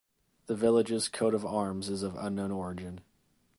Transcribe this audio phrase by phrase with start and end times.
[0.47, 3.01] The village's coat of arms is of unknown origin.